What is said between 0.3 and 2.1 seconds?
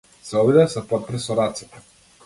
обиде да се потпре со рацете.